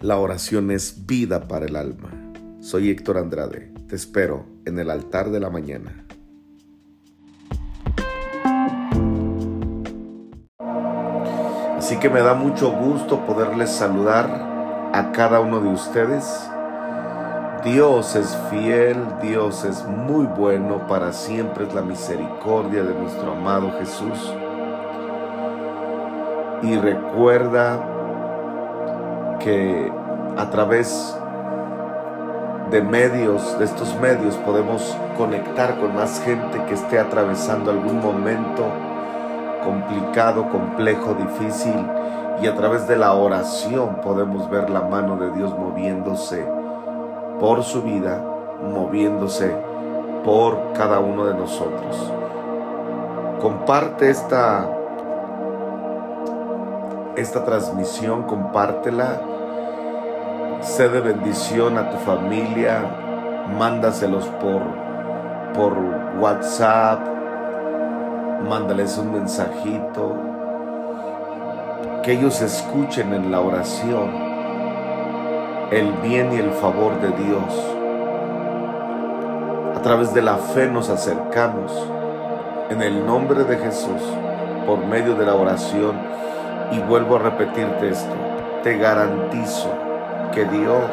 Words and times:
La 0.00 0.16
oración 0.16 0.70
es 0.70 1.06
vida 1.06 1.48
para 1.48 1.66
el 1.66 1.74
alma. 1.74 2.10
Soy 2.60 2.88
Héctor 2.88 3.18
Andrade. 3.18 3.72
Te 3.88 3.96
espero 3.96 4.46
en 4.64 4.78
el 4.78 4.90
altar 4.90 5.30
de 5.30 5.40
la 5.40 5.50
mañana. 5.50 6.06
Así 11.76 11.96
que 11.98 12.08
me 12.08 12.20
da 12.20 12.34
mucho 12.34 12.70
gusto 12.70 13.26
poderles 13.26 13.70
saludar 13.70 14.90
a 14.92 15.10
cada 15.10 15.40
uno 15.40 15.58
de 15.58 15.70
ustedes. 15.70 16.48
Dios 17.64 18.14
es 18.14 18.38
fiel, 18.50 19.04
Dios 19.20 19.64
es 19.64 19.84
muy 19.84 20.26
bueno, 20.26 20.86
para 20.86 21.12
siempre 21.12 21.66
es 21.66 21.74
la 21.74 21.82
misericordia 21.82 22.84
de 22.84 22.94
nuestro 22.94 23.32
amado 23.32 23.72
Jesús. 23.80 24.32
Y 26.62 26.76
recuerda 26.76 27.97
que 29.48 29.90
a 30.36 30.50
través 30.50 31.16
de 32.70 32.82
medios, 32.82 33.58
de 33.58 33.64
estos 33.64 33.98
medios, 33.98 34.36
podemos 34.36 34.94
conectar 35.16 35.80
con 35.80 35.94
más 35.94 36.20
gente 36.20 36.62
que 36.66 36.74
esté 36.74 36.98
atravesando 36.98 37.70
algún 37.70 37.98
momento 37.98 38.66
complicado, 39.64 40.50
complejo, 40.50 41.14
difícil. 41.14 41.74
Y 42.42 42.46
a 42.46 42.54
través 42.54 42.86
de 42.86 42.96
la 42.96 43.14
oración 43.14 44.02
podemos 44.02 44.50
ver 44.50 44.68
la 44.68 44.82
mano 44.82 45.16
de 45.16 45.30
Dios 45.30 45.58
moviéndose 45.58 46.46
por 47.40 47.62
su 47.62 47.80
vida, 47.82 48.22
moviéndose 48.62 49.56
por 50.26 50.74
cada 50.74 50.98
uno 50.98 51.24
de 51.24 51.32
nosotros. 51.32 52.12
Comparte 53.40 54.10
esta 54.10 54.68
esta 57.16 57.44
transmisión, 57.44 58.24
compártela. 58.24 59.37
Sé 60.60 60.88
de 60.88 61.00
bendición 61.00 61.78
a 61.78 61.88
tu 61.88 61.98
familia. 61.98 62.82
Mándaselos 63.56 64.26
por, 64.40 64.60
por 65.54 65.72
WhatsApp. 66.18 67.00
Mándales 68.48 68.98
un 68.98 69.12
mensajito. 69.12 70.16
Que 72.02 72.14
ellos 72.14 72.42
escuchen 72.42 73.14
en 73.14 73.30
la 73.30 73.40
oración 73.40 74.28
el 75.70 75.92
bien 76.02 76.32
y 76.32 76.36
el 76.36 76.50
favor 76.50 77.00
de 77.00 77.08
Dios. 77.24 77.74
A 79.76 79.82
través 79.82 80.12
de 80.12 80.22
la 80.22 80.38
fe 80.38 80.66
nos 80.66 80.90
acercamos 80.90 81.70
en 82.68 82.82
el 82.82 83.06
nombre 83.06 83.44
de 83.44 83.58
Jesús 83.58 84.02
por 84.66 84.84
medio 84.84 85.14
de 85.14 85.24
la 85.24 85.36
oración 85.36 85.96
y 86.72 86.80
vuelvo 86.80 87.16
a 87.16 87.20
repetirte 87.20 87.90
esto, 87.90 88.14
te 88.64 88.76
garantizo 88.76 89.87
que 90.32 90.44
Dios, 90.44 90.90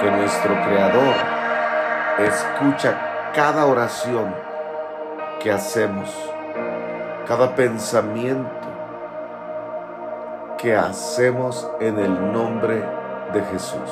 que 0.00 0.10
nuestro 0.10 0.54
Creador, 0.62 1.14
escucha 2.18 3.30
cada 3.34 3.66
oración 3.66 4.34
que 5.40 5.50
hacemos, 5.50 6.10
cada 7.26 7.54
pensamiento 7.54 8.64
que 10.58 10.76
hacemos 10.76 11.68
en 11.80 11.98
el 11.98 12.32
nombre 12.32 12.82
de 13.32 13.42
Jesús. 13.52 13.90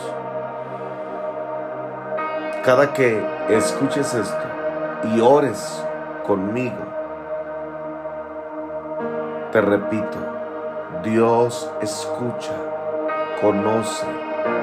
Cada 2.64 2.92
que 2.92 3.22
escuches 3.48 4.14
esto 4.14 4.46
y 5.12 5.20
ores 5.20 5.84
conmigo, 6.26 6.76
te 9.50 9.60
repito, 9.60 10.18
Dios 11.02 11.70
escucha, 11.82 12.52
conoce, 13.42 14.06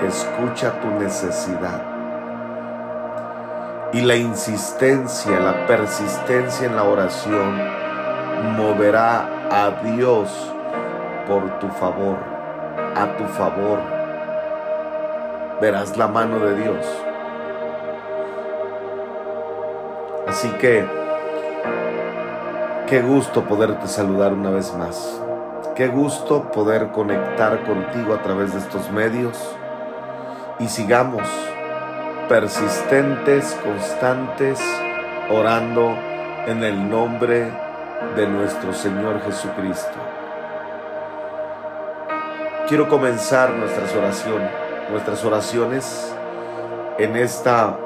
escucha 0.07 0.71
tu 0.79 0.87
necesidad. 0.91 1.83
Y 3.91 4.01
la 4.01 4.15
insistencia, 4.15 5.37
la 5.39 5.67
persistencia 5.67 6.65
en 6.65 6.77
la 6.77 6.83
oración 6.85 7.61
moverá 8.55 9.27
a 9.51 9.71
Dios 9.83 10.29
por 11.27 11.59
tu 11.59 11.67
favor, 11.67 12.17
a 12.95 13.17
tu 13.17 13.25
favor. 13.25 13.79
Verás 15.59 15.97
la 15.97 16.07
mano 16.07 16.39
de 16.39 16.55
Dios. 16.55 16.85
Así 20.25 20.47
que, 20.51 20.87
qué 22.87 23.01
gusto 23.01 23.43
poderte 23.43 23.87
saludar 23.87 24.31
una 24.31 24.51
vez 24.51 24.73
más. 24.75 25.21
Qué 25.79 25.87
gusto 25.87 26.51
poder 26.51 26.89
conectar 26.89 27.63
contigo 27.63 28.13
a 28.13 28.21
través 28.21 28.51
de 28.51 28.59
estos 28.59 28.91
medios 28.91 29.37
y 30.59 30.67
sigamos 30.67 31.23
persistentes, 32.27 33.57
constantes, 33.63 34.59
orando 35.31 35.95
en 36.47 36.65
el 36.65 36.89
nombre 36.89 37.49
de 38.17 38.27
nuestro 38.27 38.73
Señor 38.73 39.21
Jesucristo. 39.21 39.97
Quiero 42.67 42.89
comenzar 42.89 43.51
nuestras 43.51 43.95
oraciones, 43.95 44.51
nuestras 44.91 45.23
oraciones 45.23 46.13
en 46.97 47.15
esta 47.15 47.79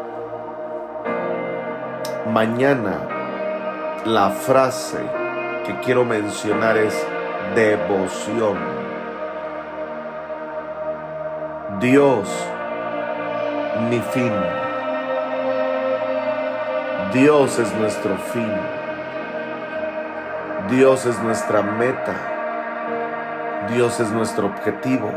mañana. 2.26 3.08
La 4.06 4.32
frase 4.32 4.98
que 5.68 5.80
quiero 5.82 6.04
mencionar 6.04 6.76
es 6.76 7.13
devoción. 7.56 8.58
Dios, 11.80 12.30
mi 13.90 14.00
fin. 14.00 14.34
Dios 17.14 17.60
es 17.60 17.74
nuestro 17.76 18.16
fin. 18.18 18.52
Dios 20.70 21.06
es 21.06 21.20
nuestra 21.20 21.62
meta. 21.62 22.16
Dios 23.70 24.00
es 24.00 24.10
nuestro 24.12 24.48
objetivo. 24.48 25.12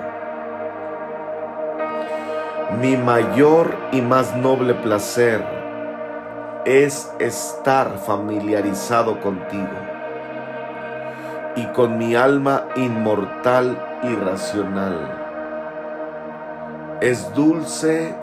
Mi 2.80 2.96
mayor 2.96 3.74
y 3.92 4.02
más 4.02 4.36
noble 4.36 4.74
placer 4.74 5.42
es 6.64 7.10
estar 7.18 7.96
familiarizado 7.98 9.20
contigo 9.20 9.95
y 11.56 11.64
con 11.68 11.96
mi 11.96 12.14
alma 12.14 12.66
inmortal 12.76 13.78
y 14.02 14.14
racional. 14.14 15.22
Es 17.00 17.32
dulce 17.34 18.14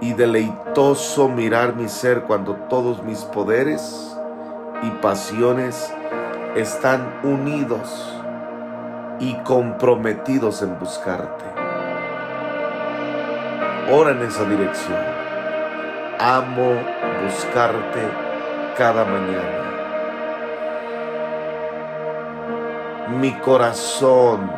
y 0.00 0.14
deleitoso 0.14 1.28
mirar 1.28 1.74
mi 1.74 1.88
ser 1.88 2.22
cuando 2.22 2.54
todos 2.68 3.02
mis 3.02 3.18
poderes 3.24 4.16
y 4.82 4.90
pasiones 5.02 5.92
están 6.56 7.20
unidos 7.22 8.16
y 9.18 9.34
comprometidos 9.42 10.62
en 10.62 10.78
buscarte. 10.78 11.44
Ora 13.92 14.12
en 14.12 14.22
esa 14.22 14.44
dirección. 14.44 14.98
Amo 16.18 16.74
buscarte 17.24 18.00
cada 18.76 19.04
mañana. 19.04 19.69
Mi 23.10 23.32
corazón 23.40 24.50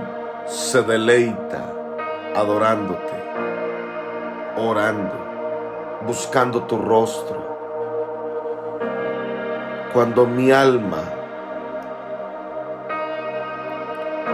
se 0.46 0.82
deleita 0.82 1.64
adorándote, 2.36 3.14
orando, 4.58 5.14
buscando 6.06 6.62
tu 6.64 6.76
rostro. 6.76 7.40
Cuando 9.94 10.26
mi 10.26 10.52
alma 10.52 11.02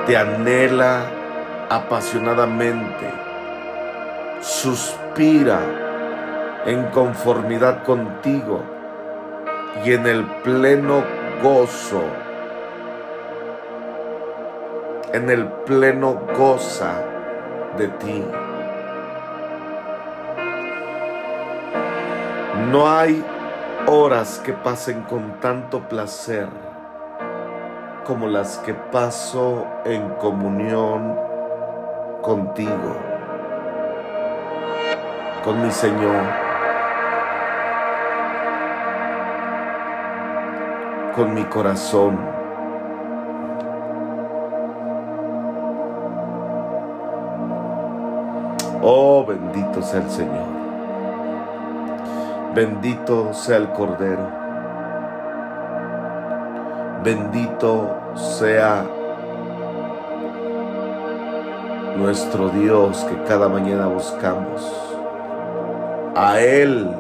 te 0.07 0.17
anhela 0.17 1.03
apasionadamente, 1.71 3.13
suspira 4.41 5.61
en 6.67 6.85
conformidad 6.87 7.85
contigo 7.85 8.63
y 9.85 9.93
en 9.93 10.07
el 10.07 10.25
pleno 10.43 11.05
gozo 11.41 12.03
en 15.13 15.31
el 15.31 15.47
pleno 15.67 16.21
goza 16.37 17.03
de 17.77 17.89
ti. 17.89 18.25
No 22.71 22.91
hay 22.91 23.25
horas 23.87 24.41
que 24.45 24.53
pasen 24.53 25.03
con 25.03 25.41
tanto 25.41 25.81
placer 25.89 26.49
como 28.05 28.27
las 28.27 28.59
que 28.59 28.75
paso 28.75 29.67
en 29.85 30.09
comunión 30.15 31.17
contigo, 32.23 32.97
con 35.45 35.63
mi 35.63 35.71
Señor, 35.71 36.23
con 41.15 41.35
mi 41.35 41.45
corazón 41.45 42.19
Oh, 48.91 49.23
bendito 49.23 49.83
sea 49.83 50.01
el 50.01 50.09
Señor. 50.09 50.47
Bendito 52.55 53.35
sea 53.35 53.59
el 53.59 53.69
Cordero. 53.73 54.27
Bendito 57.05 57.95
sea 58.15 58.87
nuestro 61.99 62.49
Dios 62.49 63.05
que 63.05 63.23
cada 63.25 63.47
mañana 63.51 63.89
buscamos. 63.89 64.67
A 66.17 66.41
Él 66.41 66.91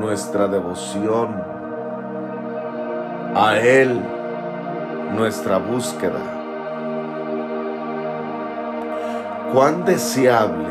nuestra 0.00 0.48
devoción. 0.48 1.36
A 3.34 3.58
Él 3.58 4.00
nuestra 5.14 5.58
búsqueda. 5.58 6.41
Cuán 9.52 9.84
deseable, 9.84 10.70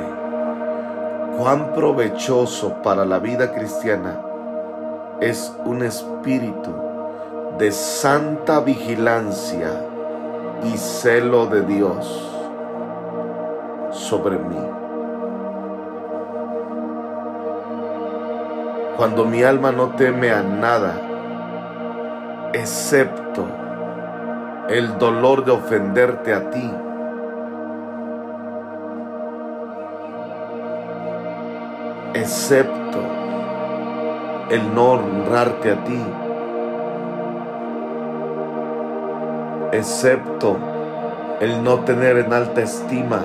cuán 1.38 1.72
provechoso 1.74 2.82
para 2.82 3.06
la 3.06 3.20
vida 3.20 3.54
cristiana 3.54 4.20
es 5.20 5.56
un 5.66 5.84
espíritu 5.84 6.72
de 7.60 7.72
santa 7.72 8.60
vigilancia 8.60 9.70
y 10.64 10.76
celo 10.78 11.46
de 11.46 11.62
Dios 11.62 12.28
sobre 13.92 14.40
mí. 14.40 14.58
Cuando 18.98 19.26
mi 19.26 19.44
alma 19.44 19.72
no 19.72 19.90
teme 19.90 20.32
a 20.32 20.42
nada, 20.42 20.96
excepto 22.54 23.46
el 24.70 24.98
dolor 24.98 25.46
de 25.46 25.52
ofenderte 25.52 26.34
a 26.34 26.50
ti. 26.50 26.72
Excepto 32.14 33.00
el 34.50 34.76
no 34.76 34.92
honrarte 34.92 35.72
a 35.72 35.84
ti, 35.84 36.04
excepto 39.72 40.58
el 41.40 41.64
no 41.64 41.80
tener 41.80 42.18
en 42.18 42.34
alta 42.34 42.62
estima 42.62 43.22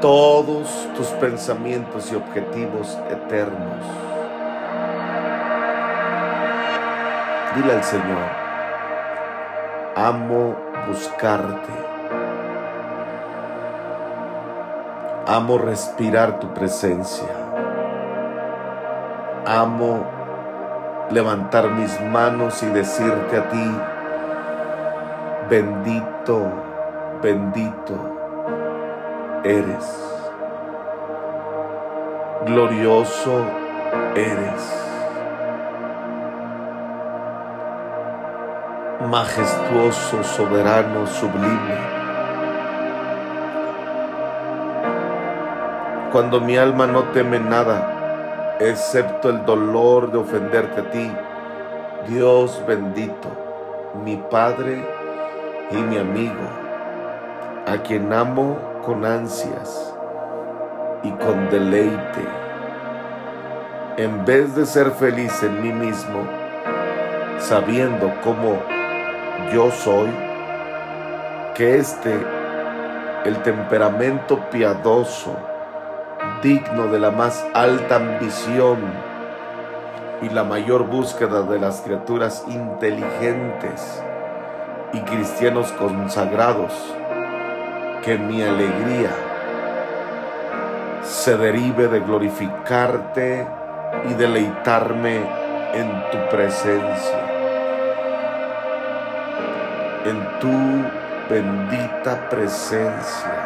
todos 0.00 0.88
tus 0.96 1.08
pensamientos 1.08 2.10
y 2.10 2.16
objetivos 2.16 2.98
eternos. 3.10 3.84
Dile 7.54 7.72
al 7.72 7.84
Señor, 7.84 8.24
amo 9.96 10.56
buscarte. 10.88 11.99
Amo 15.30 15.58
respirar 15.58 16.40
tu 16.40 16.52
presencia. 16.52 17.28
Amo 19.46 20.04
levantar 21.12 21.70
mis 21.70 22.00
manos 22.00 22.60
y 22.64 22.66
decirte 22.66 23.36
a 23.36 23.48
ti, 23.48 23.76
bendito, 25.48 26.50
bendito 27.22 27.94
eres. 29.44 29.86
Glorioso 32.46 33.44
eres. 34.16 34.62
Majestuoso, 39.08 40.24
soberano, 40.24 41.06
sublime. 41.06 41.99
Cuando 46.12 46.40
mi 46.40 46.56
alma 46.56 46.88
no 46.88 47.04
teme 47.12 47.38
nada, 47.38 48.56
excepto 48.58 49.30
el 49.30 49.44
dolor 49.44 50.10
de 50.10 50.18
ofenderte 50.18 50.80
a 50.80 50.90
ti, 50.90 51.12
Dios 52.08 52.60
bendito, 52.66 53.28
mi 54.04 54.16
Padre 54.16 54.84
y 55.70 55.76
mi 55.76 55.98
amigo, 55.98 56.48
a 57.64 57.76
quien 57.84 58.12
amo 58.12 58.58
con 58.84 59.04
ansias 59.04 59.94
y 61.04 61.12
con 61.12 61.48
deleite. 61.48 62.26
En 63.96 64.24
vez 64.24 64.56
de 64.56 64.66
ser 64.66 64.90
feliz 64.90 65.40
en 65.44 65.62
mí 65.62 65.72
mismo, 65.72 66.24
sabiendo 67.38 68.12
cómo 68.24 68.58
yo 69.52 69.70
soy, 69.70 70.10
que 71.54 71.76
este, 71.76 72.12
el 73.24 73.40
temperamento 73.44 74.40
piadoso, 74.50 75.49
digno 76.42 76.86
de 76.86 76.98
la 76.98 77.10
más 77.10 77.44
alta 77.52 77.96
ambición 77.96 78.78
y 80.22 80.30
la 80.30 80.44
mayor 80.44 80.86
búsqueda 80.86 81.42
de 81.42 81.58
las 81.58 81.82
criaturas 81.82 82.44
inteligentes 82.48 84.02
y 84.92 85.00
cristianos 85.00 85.70
consagrados, 85.72 86.72
que 88.04 88.16
mi 88.16 88.42
alegría 88.42 89.10
se 91.02 91.36
derive 91.36 91.88
de 91.88 92.00
glorificarte 92.00 93.46
y 94.08 94.14
deleitarme 94.14 95.16
en 95.74 95.90
tu 96.10 96.18
presencia, 96.30 97.20
en 100.06 100.38
tu 100.40 101.32
bendita 101.32 102.28
presencia. 102.28 103.39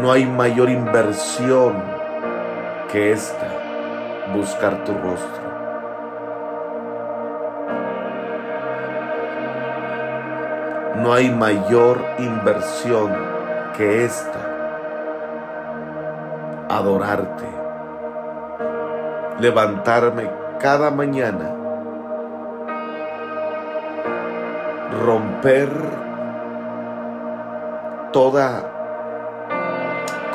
No 0.00 0.12
hay 0.12 0.26
mayor 0.26 0.68
inversión 0.68 1.74
que 2.90 3.12
esta, 3.12 3.46
buscar 4.34 4.84
tu 4.84 4.92
rostro. 4.92 5.44
No 10.96 11.12
hay 11.12 11.30
mayor 11.30 11.98
inversión 12.18 13.12
que 13.76 14.04
esta. 14.04 14.40
Adorarte. 16.68 17.46
Levantarme 19.38 20.30
cada 20.60 20.90
mañana. 20.90 21.50
Romper 25.04 25.70
toda 28.12 28.73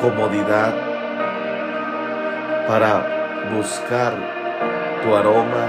comodidad 0.01 0.73
para 2.67 3.47
buscar 3.55 4.13
tu 5.03 5.15
aroma, 5.15 5.65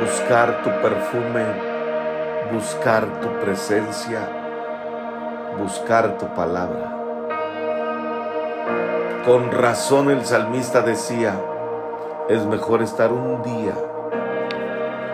buscar 0.00 0.62
tu 0.62 0.70
perfume 0.80 1.74
buscar 2.52 3.06
tu 3.20 3.28
presencia, 3.40 4.20
buscar 5.58 6.18
tu 6.18 6.26
palabra. 6.34 6.90
Con 9.24 9.50
razón 9.50 10.10
el 10.10 10.24
salmista 10.24 10.82
decía, 10.82 11.34
es 12.28 12.44
mejor 12.44 12.82
estar 12.82 13.12
un 13.12 13.42
día, 13.42 13.74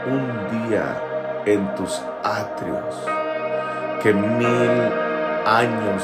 un 0.07 0.69
día 0.69 1.43
en 1.47 1.75
tus 1.77 2.03
atrios 2.25 3.07
que 4.03 4.13
mil 4.13 4.93
años 5.47 6.03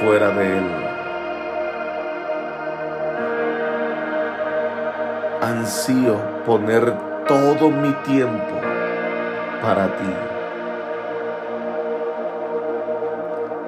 fuera 0.00 0.30
de 0.30 0.58
él. 0.58 0.87
Ansío 5.48 6.44
poner 6.44 6.92
todo 7.26 7.70
mi 7.70 7.92
tiempo 8.04 8.54
para 9.62 9.86
ti. 9.96 10.14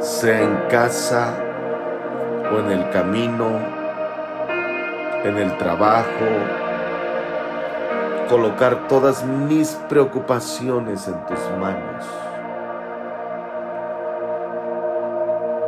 sea 0.02 0.42
en 0.42 0.56
casa 0.68 1.32
o 2.52 2.58
en 2.58 2.70
el 2.70 2.90
camino, 2.90 3.46
en 5.24 5.38
el 5.38 5.56
trabajo, 5.56 6.26
colocar 8.28 8.86
todas 8.86 9.24
mis 9.24 9.70
preocupaciones 9.88 11.08
en 11.08 11.14
tus 11.24 11.38
manos. 11.58 12.04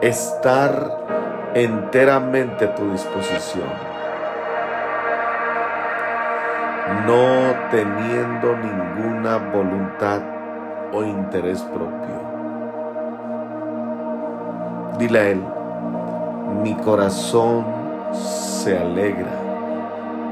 Estar 0.02 1.52
enteramente 1.54 2.66
a 2.66 2.75
tu 2.75 2.90
disposición. 2.90 3.92
No 7.06 7.54
teniendo 7.71 8.56
ninguna 8.56 9.38
voluntad 9.38 10.21
o 10.92 11.02
interés 11.02 11.62
propio. 11.62 12.32
Dile 14.99 15.18
a 15.18 15.28
Él, 15.28 15.42
mi 16.62 16.75
corazón 16.75 17.64
se 18.12 18.78
alegra, 18.78 19.32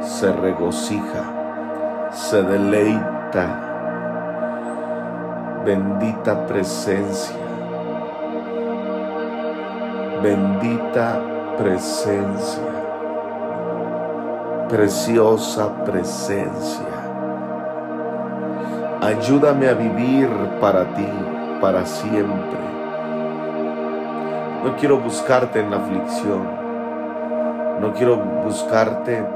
se 0.03 0.33
regocija, 0.33 2.11
se 2.13 2.43
deleita. 2.43 3.67
Bendita 5.65 6.47
presencia, 6.47 7.37
bendita 10.23 11.21
presencia, 11.59 12.80
preciosa 14.71 15.85
presencia. 15.85 16.87
Ayúdame 19.03 19.67
a 19.67 19.75
vivir 19.75 20.29
para 20.61 20.95
ti, 20.95 21.09
para 21.61 21.85
siempre. 21.85 22.61
No 24.65 24.77
quiero 24.77 25.01
buscarte 25.01 25.59
en 25.59 25.73
la 25.73 25.79
aflicción. 25.79 26.49
No 27.81 27.93
quiero 27.95 28.17
buscarte 28.45 29.27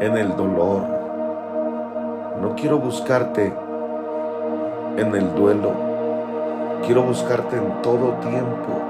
en 0.00 0.16
el 0.16 0.34
dolor. 0.36 0.84
No 2.40 2.54
quiero 2.56 2.78
buscarte 2.78 3.52
en 4.96 5.14
el 5.14 5.34
duelo. 5.34 5.72
Quiero 6.86 7.02
buscarte 7.02 7.56
en 7.56 7.82
todo 7.82 8.12
tiempo. 8.22 8.80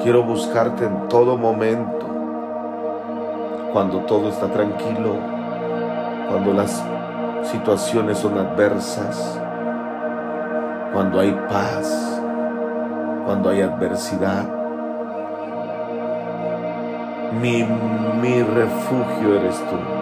Quiero 0.00 0.22
buscarte 0.22 0.84
en 0.84 1.08
todo 1.08 1.36
momento. 1.36 1.99
Cuando 3.72 4.00
todo 4.00 4.28
está 4.28 4.48
tranquilo. 4.48 5.14
Cuando 6.28 6.52
las 6.52 6.82
situaciones 7.44 8.18
son 8.18 8.38
adversas. 8.38 9.40
Cuando 10.92 11.20
hay 11.20 11.32
paz. 11.48 12.20
Cuando 13.24 13.50
hay 13.50 13.62
adversidad. 13.62 14.44
Mi, 17.40 17.62
mi 17.62 18.42
refugio 18.42 19.36
eres 19.36 19.56
tú. 19.56 20.00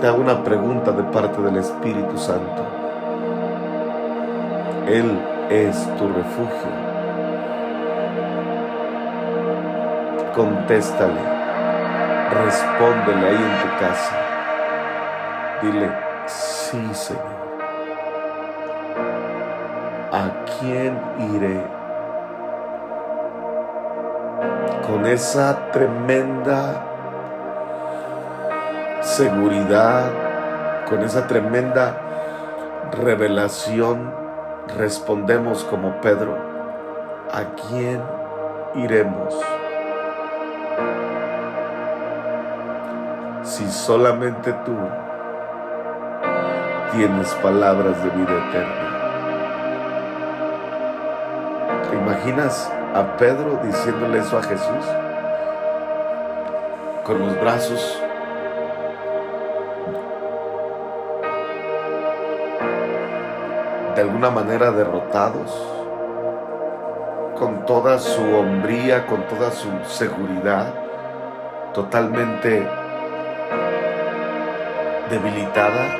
Te 0.00 0.08
hago 0.08 0.20
una 0.20 0.42
pregunta 0.42 0.90
de 0.90 1.04
parte 1.04 1.40
del 1.40 1.56
Espíritu 1.58 2.18
Santo. 2.18 2.64
Él 4.88 5.18
es 5.48 5.76
tu 5.96 6.08
refugio. 6.08 6.85
Contéstale, 10.36 11.18
respóndele 12.30 13.26
ahí 13.26 13.36
en 13.36 13.62
tu 13.62 13.78
casa. 13.80 14.16
Dile, 15.62 15.90
sí 16.26 16.90
Señor. 16.92 17.24
¿A 20.12 20.28
quién 20.60 21.00
iré? 21.34 21.62
Con 24.86 25.06
esa 25.06 25.70
tremenda 25.72 26.82
seguridad, 29.00 30.10
con 30.86 31.02
esa 31.02 31.26
tremenda 31.26 31.96
revelación, 32.92 34.12
respondemos 34.76 35.64
como 35.64 35.98
Pedro, 36.02 36.36
¿a 37.32 37.42
quién 37.54 38.02
iremos? 38.74 39.34
Si 43.46 43.70
solamente 43.70 44.52
tú 44.64 44.76
tienes 46.92 47.32
palabras 47.34 48.02
de 48.02 48.10
vida 48.10 48.48
eterna. 48.48 48.86
¿Te 51.88 51.96
imaginas 51.96 52.68
a 52.92 53.16
Pedro 53.16 53.60
diciéndole 53.62 54.18
eso 54.18 54.36
a 54.36 54.42
Jesús? 54.42 54.84
Con 57.04 57.20
los 57.20 57.40
brazos 57.40 58.02
de 63.94 64.02
alguna 64.02 64.30
manera 64.30 64.72
derrotados, 64.72 65.56
con 67.38 67.64
toda 67.64 68.00
su 68.00 68.22
hombría, 68.22 69.06
con 69.06 69.22
toda 69.28 69.52
su 69.52 69.68
seguridad, 69.84 70.74
totalmente 71.72 72.68
debilitada, 75.10 75.98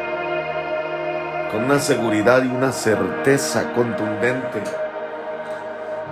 con 1.50 1.64
una 1.64 1.78
seguridad 1.78 2.42
y 2.42 2.48
una 2.48 2.72
certeza 2.72 3.72
contundente 3.72 4.62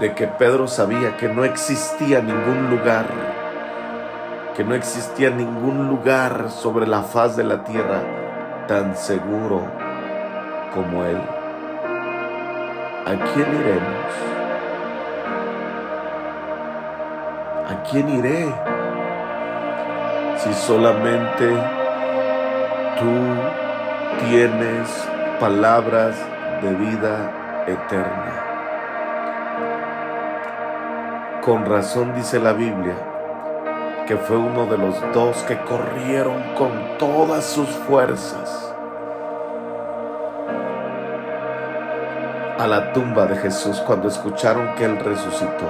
de 0.00 0.14
que 0.14 0.26
Pedro 0.26 0.68
sabía 0.68 1.16
que 1.16 1.28
no 1.28 1.44
existía 1.44 2.20
ningún 2.20 2.70
lugar, 2.70 3.06
que 4.56 4.64
no 4.64 4.74
existía 4.74 5.30
ningún 5.30 5.88
lugar 5.88 6.50
sobre 6.50 6.86
la 6.86 7.02
faz 7.02 7.36
de 7.36 7.44
la 7.44 7.64
tierra 7.64 8.00
tan 8.66 8.96
seguro 8.96 9.62
como 10.74 11.04
él. 11.04 11.20
¿A 13.06 13.10
quién 13.10 13.46
iremos? 13.60 14.34
¿A 17.68 17.82
quién 17.90 18.08
iré? 18.08 18.54
Si 20.38 20.52
solamente 20.54 21.83
tú 23.04 24.26
tienes 24.26 24.88
palabras 25.38 26.16
de 26.62 26.72
vida 26.74 27.64
eterna. 27.66 28.32
Con 31.42 31.66
razón 31.66 32.14
dice 32.14 32.40
la 32.40 32.54
Biblia 32.54 32.94
que 34.06 34.16
fue 34.16 34.36
uno 34.36 34.66
de 34.66 34.78
los 34.78 34.94
dos 35.12 35.42
que 35.42 35.58
corrieron 35.60 36.42
con 36.56 36.70
todas 36.98 37.44
sus 37.44 37.68
fuerzas 37.68 38.74
a 42.58 42.66
la 42.66 42.92
tumba 42.92 43.26
de 43.26 43.36
Jesús 43.36 43.80
cuando 43.86 44.08
escucharon 44.08 44.74
que 44.76 44.84
Él 44.84 44.98
resucitó. 44.98 45.68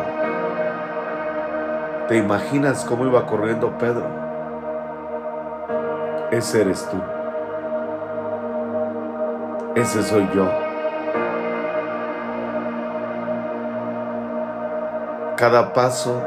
¿Te 2.08 2.16
imaginas 2.16 2.84
cómo 2.84 3.06
iba 3.06 3.26
corriendo 3.26 3.76
Pedro? 3.78 4.06
Ese 6.30 6.62
eres 6.62 6.88
tú. 6.90 7.13
Ese 9.74 10.04
soy 10.04 10.28
yo. 10.34 10.48
Cada 15.36 15.72
paso, 15.72 16.22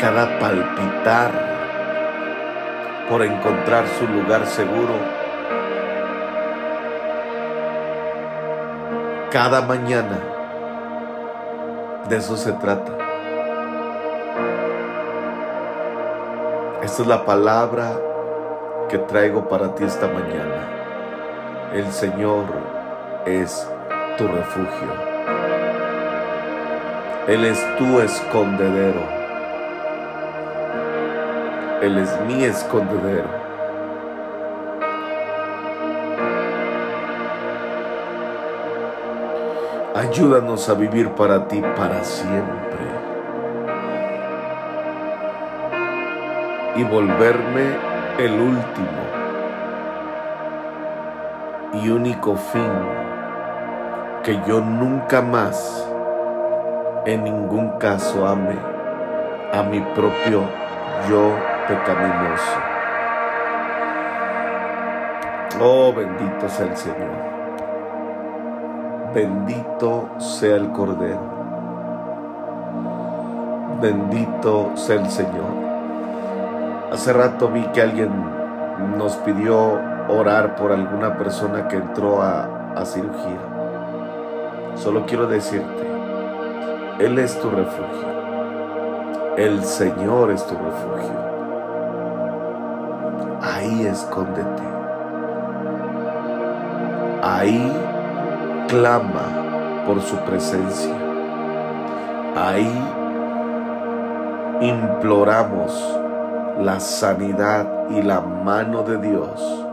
cada 0.00 0.38
palpitar 0.40 1.30
por 3.08 3.22
encontrar 3.22 3.86
su 3.86 4.08
lugar 4.08 4.44
seguro 4.46 4.94
cada 9.34 9.62
mañana. 9.62 10.18
De 12.08 12.16
eso 12.16 12.36
se 12.36 12.52
trata. 12.52 12.92
Esta 16.82 17.02
es 17.02 17.08
la 17.08 17.24
palabra 17.24 17.92
que 18.88 18.98
traigo 18.98 19.48
para 19.48 19.74
ti 19.74 19.82
esta 19.82 20.06
mañana. 20.06 20.73
El 21.74 21.90
Señor 21.90 22.44
es 23.26 23.68
tu 24.16 24.28
refugio. 24.28 24.92
Él 27.26 27.44
es 27.46 27.76
tu 27.76 27.98
escondedero. 27.98 29.00
Él 31.82 31.98
es 31.98 32.16
mi 32.28 32.44
escondedero. 32.44 33.26
Ayúdanos 39.96 40.68
a 40.68 40.74
vivir 40.74 41.08
para 41.10 41.48
ti 41.48 41.60
para 41.76 42.04
siempre. 42.04 42.84
Y 46.76 46.84
volverme 46.84 47.76
el 48.18 48.32
último 48.32 49.13
único 51.90 52.36
fin 52.36 52.70
que 54.22 54.40
yo 54.46 54.60
nunca 54.60 55.20
más 55.20 55.86
en 57.06 57.24
ningún 57.24 57.78
caso 57.78 58.26
ame 58.26 58.56
a 59.52 59.62
mi 59.62 59.80
propio 59.80 60.42
yo 61.08 61.36
pecaminoso. 61.68 62.58
Oh, 65.60 65.92
bendito 65.92 66.48
sea 66.48 66.66
el 66.66 66.76
Señor. 66.76 67.34
Bendito 69.14 70.08
sea 70.18 70.56
el 70.56 70.72
Cordero. 70.72 71.20
Bendito 73.80 74.76
sea 74.76 74.96
el 74.96 75.10
Señor. 75.10 75.64
Hace 76.90 77.12
rato 77.12 77.48
vi 77.48 77.62
que 77.66 77.82
alguien 77.82 78.10
nos 78.96 79.16
pidió 79.18 79.80
orar 80.08 80.56
por 80.56 80.72
alguna 80.72 81.16
persona 81.16 81.68
que 81.68 81.76
entró 81.76 82.22
a, 82.22 82.72
a 82.74 82.84
cirugía. 82.84 83.40
Solo 84.76 85.06
quiero 85.06 85.26
decirte, 85.26 85.86
Él 86.98 87.18
es 87.18 87.38
tu 87.40 87.50
refugio. 87.50 88.14
El 89.36 89.64
Señor 89.64 90.30
es 90.30 90.46
tu 90.46 90.54
refugio. 90.54 91.24
Ahí 93.42 93.86
escóndete. 93.86 94.62
Ahí 97.22 97.72
clama 98.68 99.84
por 99.86 100.00
su 100.00 100.16
presencia. 100.18 100.94
Ahí 102.36 102.70
imploramos 104.60 106.00
la 106.60 106.78
sanidad 106.80 107.88
y 107.90 108.02
la 108.02 108.20
mano 108.20 108.82
de 108.82 108.98
Dios. 108.98 109.64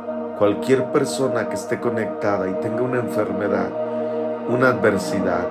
Cualquier 0.42 0.86
persona 0.86 1.50
que 1.50 1.54
esté 1.54 1.80
conectada 1.80 2.50
y 2.50 2.54
tenga 2.54 2.82
una 2.82 2.98
enfermedad, 2.98 3.70
una 4.50 4.70
adversidad, 4.70 5.48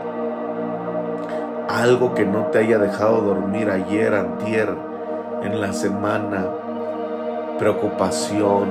algo 1.69 2.13
que 2.13 2.27
no 2.27 2.47
te 2.47 2.59
haya 2.59 2.77
dejado 2.79 3.21
dormir 3.21 3.71
ayer, 3.71 4.13
antier, 4.13 4.69
en 5.45 5.61
la 5.61 5.73
semana, 5.73 6.45
preocupación, 7.57 8.67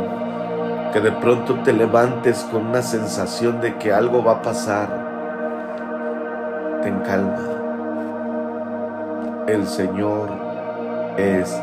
que 0.91 0.99
de 0.99 1.13
pronto 1.13 1.55
te 1.63 1.71
levantes 1.71 2.45
con 2.51 2.65
una 2.65 2.81
sensación 2.81 3.61
de 3.61 3.77
que 3.77 3.93
algo 3.93 4.21
va 4.21 4.33
a 4.33 4.41
pasar, 4.41 4.89
ten 6.83 6.99
calma. 6.99 7.39
El 9.47 9.65
Señor 9.65 10.31
es 11.15 11.57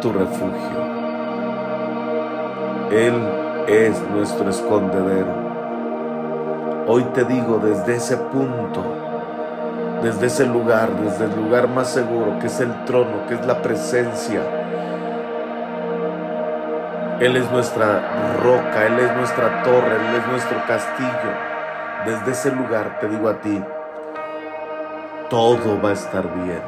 tu 0.00 0.12
refugio. 0.12 0.90
Él 2.90 3.41
es 3.68 4.00
nuestro 4.10 4.48
escondedero. 4.50 5.42
Hoy 6.86 7.04
te 7.14 7.24
digo 7.24 7.58
desde 7.58 7.96
ese 7.96 8.16
punto, 8.16 8.82
desde 10.02 10.26
ese 10.26 10.46
lugar, 10.46 10.90
desde 11.00 11.26
el 11.26 11.36
lugar 11.36 11.68
más 11.68 11.90
seguro, 11.90 12.38
que 12.40 12.46
es 12.46 12.60
el 12.60 12.84
trono, 12.84 13.26
que 13.28 13.34
es 13.34 13.46
la 13.46 13.62
presencia. 13.62 14.40
Él 17.20 17.36
es 17.36 17.48
nuestra 17.52 18.34
roca, 18.42 18.86
Él 18.86 18.98
es 18.98 19.16
nuestra 19.16 19.62
torre, 19.62 19.94
Él 19.94 20.16
es 20.16 20.26
nuestro 20.26 20.58
castillo. 20.66 21.32
Desde 22.04 22.32
ese 22.32 22.50
lugar 22.50 22.98
te 22.98 23.08
digo 23.08 23.28
a 23.28 23.40
ti, 23.40 23.62
todo 25.30 25.80
va 25.80 25.90
a 25.90 25.92
estar 25.92 26.24
bien. 26.44 26.62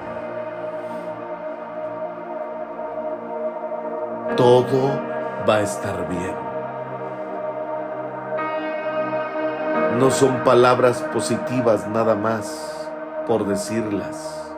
Todo 4.37 5.01
va 5.49 5.57
a 5.57 5.61
estar 5.63 6.09
bien. 6.09 6.44
No 9.99 10.11
son 10.11 10.43
palabras 10.43 11.03
positivas 11.13 11.87
nada 11.87 12.17
más 12.17 12.91
por 13.29 13.47
decirlas. 13.47 14.53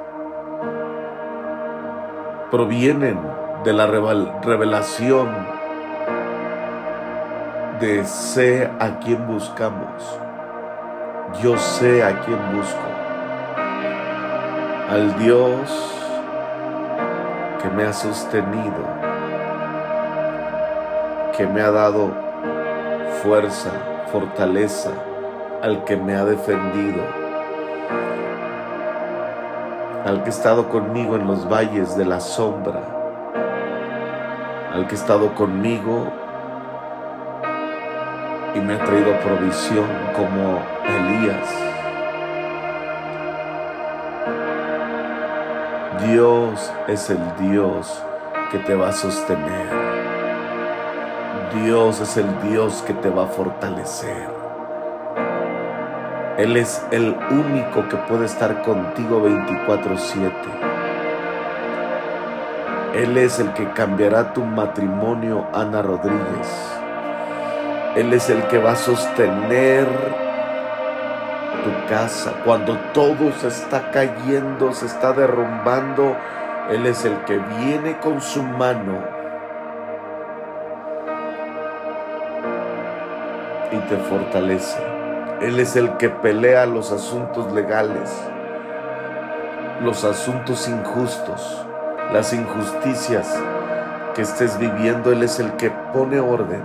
Provienen 2.50 3.20
de 3.62 3.72
la 3.74 3.86
revelación 3.86 5.28
de 7.80 8.04
sé 8.06 8.70
a 8.80 8.98
quién 9.00 9.26
buscamos. 9.26 10.18
Yo 11.42 11.58
sé 11.58 12.02
a 12.02 12.20
quién 12.20 12.38
busco. 12.56 12.86
Al 14.88 15.18
Dios 15.18 15.92
que 17.62 17.68
me 17.68 17.84
ha 17.84 17.92
sostenido, 17.92 18.86
que 21.36 21.46
me 21.46 21.60
ha 21.60 21.70
dado 21.70 22.10
fuerza, 23.22 23.70
fortaleza, 24.10 24.92
al 25.62 25.84
que 25.84 25.96
me 25.96 26.14
ha 26.14 26.24
defendido 26.24 27.26
al 30.06 30.22
que 30.22 30.26
ha 30.26 30.32
estado 30.32 30.68
conmigo 30.68 31.16
en 31.16 31.26
los 31.26 31.48
valles 31.48 31.96
de 31.96 32.04
la 32.04 32.20
sombra, 32.20 32.80
al 34.72 34.86
que 34.86 34.94
ha 34.94 34.98
estado 34.98 35.34
conmigo 35.34 36.12
y 38.54 38.60
me 38.60 38.74
ha 38.74 38.84
traído 38.84 39.18
provisión 39.18 39.84
como 40.14 40.62
Elías. 40.84 41.50
Dios 46.06 46.72
es 46.86 47.10
el 47.10 47.18
Dios 47.40 48.00
que 48.52 48.58
te 48.60 48.76
va 48.76 48.90
a 48.90 48.92
sostener. 48.92 49.66
Dios 51.64 52.00
es 52.00 52.16
el 52.16 52.42
Dios 52.48 52.80
que 52.86 52.94
te 52.94 53.10
va 53.10 53.24
a 53.24 53.26
fortalecer. 53.26 54.35
Él 56.38 56.56
es 56.58 56.86
el 56.90 57.16
único 57.30 57.88
que 57.88 57.96
puede 57.96 58.26
estar 58.26 58.60
contigo 58.62 59.22
24/7. 59.22 60.50
Él 62.94 63.16
es 63.16 63.40
el 63.40 63.54
que 63.54 63.70
cambiará 63.72 64.34
tu 64.34 64.44
matrimonio, 64.44 65.46
Ana 65.54 65.80
Rodríguez. 65.80 66.76
Él 67.94 68.12
es 68.12 68.28
el 68.28 68.42
que 68.48 68.58
va 68.58 68.72
a 68.72 68.76
sostener 68.76 69.86
tu 71.64 71.88
casa. 71.88 72.34
Cuando 72.44 72.76
todo 72.92 73.32
se 73.40 73.48
está 73.48 73.90
cayendo, 73.90 74.74
se 74.74 74.86
está 74.86 75.14
derrumbando, 75.14 76.16
Él 76.70 76.84
es 76.84 77.04
el 77.06 77.16
que 77.24 77.38
viene 77.38 77.96
con 77.98 78.20
su 78.20 78.42
mano 78.42 78.98
y 83.72 83.76
te 83.88 83.96
fortalece. 83.96 84.95
Él 85.40 85.60
es 85.60 85.76
el 85.76 85.98
que 85.98 86.08
pelea 86.08 86.64
los 86.64 86.92
asuntos 86.92 87.52
legales, 87.52 88.10
los 89.82 90.02
asuntos 90.02 90.66
injustos, 90.66 91.62
las 92.10 92.32
injusticias 92.32 93.38
que 94.14 94.22
estés 94.22 94.58
viviendo. 94.58 95.12
Él 95.12 95.22
es 95.22 95.38
el 95.38 95.52
que 95.56 95.70
pone 95.92 96.20
orden. 96.20 96.62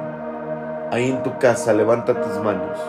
Ahí 0.89 1.09
en 1.09 1.21
tu 1.21 1.37
casa, 1.37 1.73
levanta 1.73 2.13
tus 2.13 2.41
manos. 2.41 2.79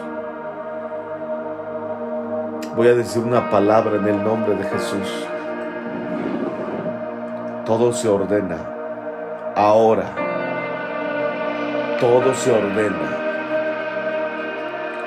Voy 2.76 2.86
a 2.86 2.94
decir 2.94 3.24
una 3.24 3.50
palabra 3.50 3.96
en 3.96 4.06
el 4.06 4.22
nombre 4.22 4.54
de 4.54 4.62
Jesús. 4.62 5.26
Todo 7.66 7.92
se 7.92 8.08
ordena. 8.08 8.58
Ahora. 9.56 10.04
Todo 11.98 12.32
se 12.34 12.52
ordena 12.52 13.21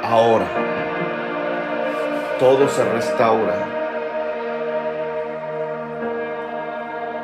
ahora. 0.05 0.45
Todo 2.39 2.67
se 2.67 2.83
restaura. 2.83 3.55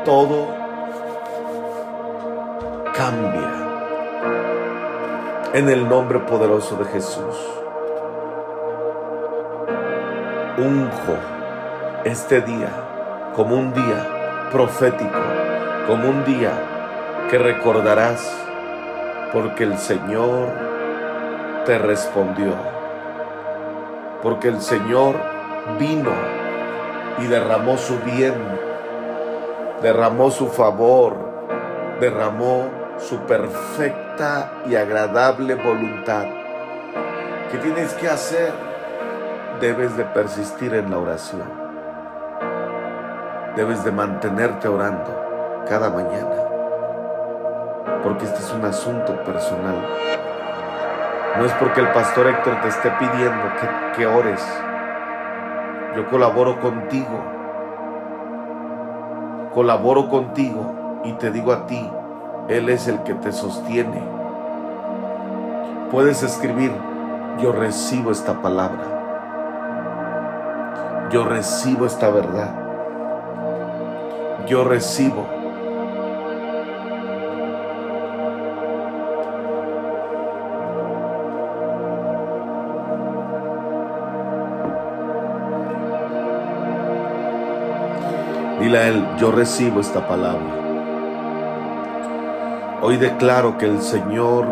Todo 0.06 0.48
cambia. 2.94 3.52
En 5.54 5.70
el 5.70 5.88
nombre 5.88 6.20
poderoso 6.20 6.76
de 6.78 6.86
Jesús. 6.86 7.36
Unjo 10.58 11.16
este 12.04 12.42
día 12.42 12.70
como 13.36 13.56
un 13.56 13.74
día 13.74 14.50
profético, 14.52 15.20
como 15.88 16.10
un 16.10 16.24
día 16.26 16.52
que 17.30 17.38
recordarás, 17.38 18.32
porque 19.34 19.64
el 19.64 19.78
Señor 19.78 20.48
te 21.66 21.78
respondió 21.78 22.71
porque 24.22 24.48
el 24.48 24.62
Señor 24.62 25.16
vino 25.80 26.12
y 27.20 27.28
derramó 27.28 27.78
su 27.78 27.98
bien, 28.00 28.34
derramó 29.82 30.32
su 30.32 30.48
favor, 30.48 31.16
derramó 32.00 32.70
su 32.98 33.18
perfecta 33.22 34.52
y 34.68 34.76
agradable 34.76 35.56
voluntad. 35.56 36.26
¿Qué 37.52 37.58
tienes 37.58 37.94
que 37.94 38.08
hacer? 38.08 38.54
Debes 39.60 39.98
de 39.98 40.06
persistir 40.06 40.74
en 40.74 40.90
la 40.90 40.98
oración. 40.98 41.62
Debes 43.56 43.84
de 43.84 43.92
mantenerte 43.92 44.68
orando 44.68 45.64
cada 45.68 45.90
mañana. 45.90 46.36
Porque 48.04 48.26
este 48.26 48.40
es 48.40 48.52
un 48.54 48.66
asunto 48.66 49.22
personal. 49.24 49.76
No 51.38 51.46
es 51.46 51.54
porque 51.54 51.80
el 51.80 51.92
pastor 51.94 52.28
Héctor 52.28 52.60
te 52.62 52.68
esté 52.68 52.92
pidiendo 52.92 53.44
que, 53.96 54.06
ores. 54.06 54.46
Yo 55.96 56.10
colaboro 56.10 56.60
contigo. 56.60 57.24
Colaboro 59.54 60.10
contigo 60.10 61.02
y 61.06 61.14
te 61.14 61.32
digo 61.32 61.54
a 61.54 61.68
ti, 61.68 61.90
Él 62.50 62.68
es 62.70 62.88
el 62.88 63.02
que 63.04 63.14
te 63.14 63.32
sostiene. 63.32 64.04
Puedes 65.90 66.22
escribir, 66.22 66.74
yo 67.40 67.54
recibo 67.54 68.12
esta 68.12 68.42
palabra. 68.42 68.84
Yo 71.12 71.24
recibo 71.26 71.86
esta 71.86 72.10
verdad. 72.10 72.56
Yo 74.48 74.66
recibo 74.66 75.41
Dile 88.72 88.84
a 88.84 88.88
Él, 88.88 89.06
yo 89.18 89.34
recibo 89.34 89.82
esta 89.82 90.08
palabra. 90.08 90.40
Hoy 92.82 92.96
declaro 92.96 93.58
que 93.58 93.66
el 93.66 93.82
Señor 93.82 94.46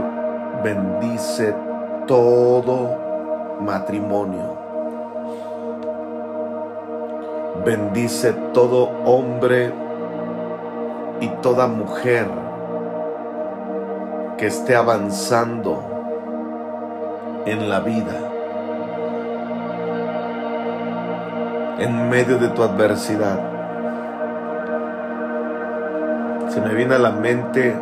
bendice 0.61 1.55
todo 2.05 2.97
matrimonio, 3.61 4.57
Bendice 7.63 8.33
todo 8.53 8.89
hombre 9.05 9.71
y 11.21 11.27
toda 11.41 11.67
mujer 11.67 12.27
que 14.37 14.47
esté 14.47 14.75
avanzando 14.75 15.81
en 17.45 17.69
la 17.69 17.79
vida. 17.79 18.17
En 21.79 22.09
medio 22.09 22.37
de 22.37 22.49
tu 22.49 22.63
adversidad. 22.63 23.48
Se 26.59 26.65
me 26.65 26.73
viene 26.73 26.95
a 26.95 26.99
la 26.99 27.11
mente 27.11 27.73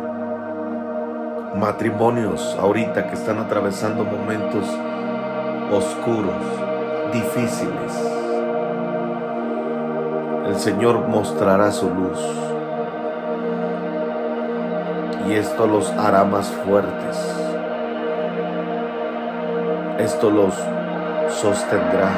matrimonios 1.56 2.56
ahorita 2.60 3.08
que 3.08 3.14
están 3.14 3.38
atravesando 3.38 4.04
momentos 4.04 4.68
oscuros, 5.72 6.36
difíciles. 7.12 7.92
El 10.46 10.54
Señor 10.60 11.08
mostrará 11.08 11.72
su 11.72 11.92
luz 11.92 12.20
y 15.26 15.32
esto 15.32 15.66
los 15.66 15.90
hará 15.94 16.22
más 16.22 16.46
fuertes. 16.46 17.16
Esto 19.98 20.30
los 20.30 20.54
sostendrá. 21.34 22.10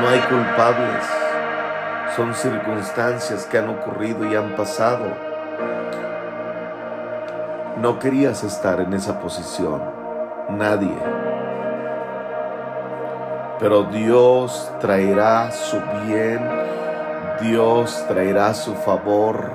No 0.00 0.08
hay 0.08 0.20
culpables. 0.20 1.29
Son 2.20 2.34
circunstancias 2.34 3.46
que 3.46 3.56
han 3.56 3.70
ocurrido 3.70 4.30
y 4.30 4.36
han 4.36 4.54
pasado. 4.54 5.06
No 7.80 7.98
querías 7.98 8.44
estar 8.44 8.78
en 8.82 8.92
esa 8.92 9.18
posición. 9.20 9.80
Nadie. 10.50 10.98
Pero 13.58 13.84
Dios 13.84 14.70
traerá 14.82 15.50
su 15.50 15.80
bien. 16.06 16.46
Dios 17.40 18.04
traerá 18.06 18.52
su 18.52 18.74
favor. 18.74 19.52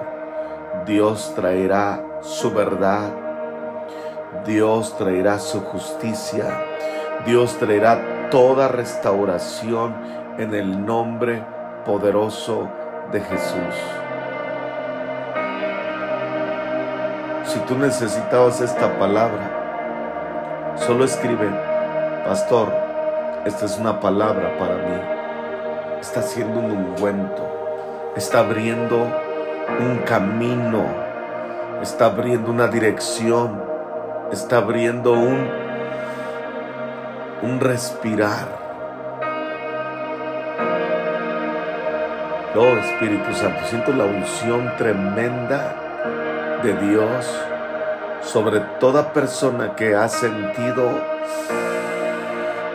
Dios 0.87 1.33
traerá 1.35 2.03
su 2.21 2.51
verdad. 2.51 3.11
Dios 4.43 4.97
traerá 4.97 5.37
su 5.37 5.61
justicia. 5.61 6.45
Dios 7.27 7.59
traerá 7.59 8.29
toda 8.31 8.67
restauración 8.69 9.93
en 10.39 10.55
el 10.55 10.83
nombre 10.83 11.43
poderoso 11.85 12.67
de 13.11 13.21
Jesús. 13.21 13.75
Si 17.45 17.59
tú 17.59 17.77
necesitabas 17.77 18.59
esta 18.59 18.97
palabra, 18.97 20.75
solo 20.75 21.05
escribe, 21.05 21.47
pastor, 22.25 22.73
esta 23.45 23.65
es 23.65 23.77
una 23.77 23.99
palabra 23.99 24.57
para 24.57 24.75
mí. 24.75 25.99
Está 26.01 26.21
haciendo 26.21 26.59
un 26.59 26.71
ungüento, 26.71 27.43
está 28.15 28.39
abriendo 28.39 28.97
un 29.79 29.99
camino, 30.05 30.83
está 31.81 32.07
abriendo 32.07 32.49
una 32.49 32.67
dirección, 32.67 33.63
está 34.31 34.57
abriendo 34.57 35.13
un, 35.13 35.47
un 37.43 37.59
respirar. 37.59 38.64
Oh 42.57 42.77
Espíritu 42.77 43.33
Santo, 43.33 43.65
siento 43.65 43.91
la 43.91 44.05
unción 44.05 44.71
tremenda 44.77 45.75
de 46.63 46.73
Dios 46.87 47.29
sobre 48.21 48.61
toda 48.79 49.11
persona 49.11 49.75
que 49.75 49.93
ha 49.93 50.07
sentido 50.07 50.89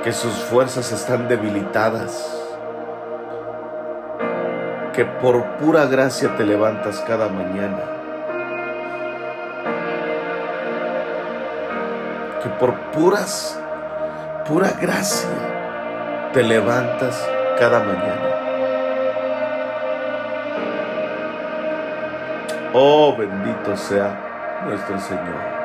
que 0.04 0.12
sus 0.12 0.34
fuerzas 0.34 0.92
están 0.92 1.28
debilitadas, 1.28 2.30
que 4.92 5.06
por 5.06 5.42
pura 5.56 5.86
gracia 5.86 6.36
te 6.36 6.44
levantas 6.44 7.00
cada 7.08 7.28
mañana, 7.28 7.80
que 12.42 12.50
por 12.50 12.74
puras, 12.92 13.58
pura 14.46 14.72
gracia 14.78 15.30
te 16.34 16.42
levantas 16.42 17.26
cada 17.58 17.78
mañana. 17.80 18.29
Oh, 22.72 23.16
bendito 23.18 23.76
sea 23.76 24.62
nuestro 24.64 24.96
Señor. 25.00 25.60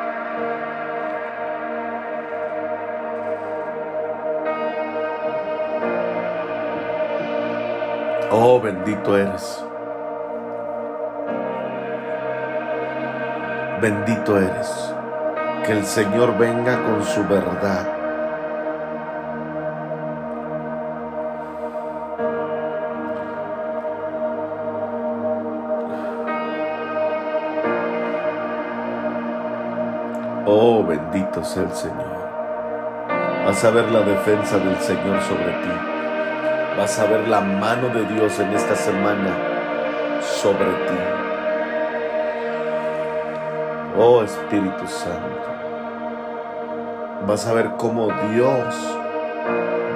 Oh, 8.31 8.59
bendito 8.59 9.15
eres. 9.15 9.63
Bendito 13.79 14.39
eres. 14.39 14.93
Que 15.63 15.73
el 15.73 15.85
Señor 15.85 16.35
venga 16.39 16.81
con 16.85 17.03
su 17.03 17.23
verdad. 17.27 17.94
Bendito 30.88 31.43
sea 31.43 31.63
el 31.63 31.74
Señor. 31.74 32.26
Vas 33.45 33.63
a 33.63 33.71
ver 33.71 33.91
la 33.91 34.02
defensa 34.02 34.58
del 34.58 34.78
Señor 34.78 35.21
sobre 35.21 35.45
ti. 35.45 35.95
Vas 36.78 37.00
a 37.00 37.06
ver 37.06 37.28
la 37.28 37.41
mano 37.41 37.89
de 37.89 38.06
Dios 38.06 38.39
en 38.39 38.54
esta 38.54 38.76
semana 38.76 39.36
sobre 40.21 40.65
ti. 40.65 40.98
Oh 43.98 44.21
Espíritu 44.21 44.88
Santo. 44.88 45.45
Vas 47.28 47.48
a 47.48 47.54
ver 47.54 47.71
cómo 47.78 48.08
Dios 48.32 48.76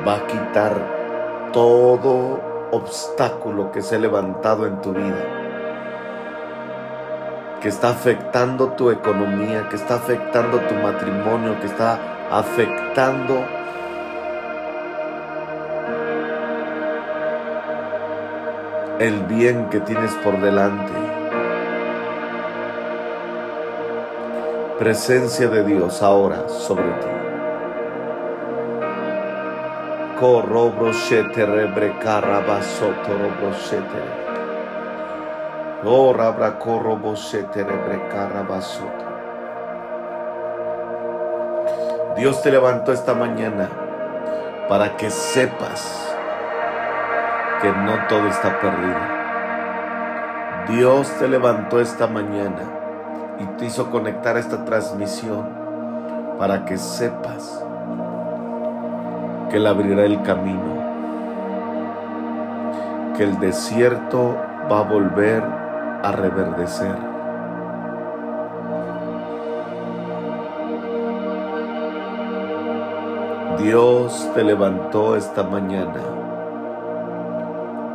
va 0.07 0.15
a 0.15 0.27
quitar 0.27 1.51
todo 1.53 2.39
obstáculo 2.71 3.71
que 3.71 3.81
se 3.81 3.95
ha 3.95 3.99
levantado 3.99 4.65
en 4.65 4.81
tu 4.81 4.93
vida. 4.93 5.38
Que 7.61 7.67
está 7.67 7.89
afectando 7.89 8.69
tu 8.69 8.89
economía, 8.89 9.67
que 9.69 9.75
está 9.75 9.95
afectando 9.95 10.59
tu 10.59 10.75
matrimonio, 10.75 11.59
que 11.59 11.67
está 11.67 11.99
afectando 12.31 13.43
el 18.99 19.23
bien 19.25 19.69
que 19.69 19.79
tienes 19.79 20.13
por 20.15 20.39
delante. 20.41 20.91
Presencia 24.77 25.47
de 25.47 25.63
Dios 25.63 26.01
ahora 26.01 26.47
sobre 26.47 26.83
ti. 26.83 27.07
Corrobro 30.19 30.91
rebre 30.91 31.93
carabasoto 31.99 33.09
robro 33.09 34.28
Dios 42.17 42.41
te 42.41 42.51
levantó 42.51 42.91
esta 42.91 43.13
mañana 43.13 43.69
para 44.67 44.97
que 44.97 45.09
sepas 45.09 46.13
que 47.61 47.71
no 47.71 47.93
todo 48.09 48.27
está 48.27 48.59
perdido. 48.59 48.99
Dios 50.67 51.09
te 51.17 51.29
levantó 51.29 51.79
esta 51.79 52.07
mañana 52.07 52.63
y 53.39 53.45
te 53.57 53.67
hizo 53.67 53.89
conectar 53.89 54.35
esta 54.35 54.65
transmisión 54.65 55.47
para 56.37 56.65
que 56.65 56.77
sepas 56.77 57.63
que 59.49 59.55
Él 59.55 59.65
abrirá 59.65 60.03
el 60.03 60.21
camino, 60.23 60.83
que 63.15 63.23
el 63.23 63.39
desierto 63.39 64.35
va 64.69 64.79
a 64.79 64.83
volver 64.83 65.68
a 66.03 66.11
reverdecer. 66.11 66.95
Dios 73.61 74.29
te 74.33 74.43
levantó 74.43 75.17
esta 75.17 75.43
mañana 75.43 76.01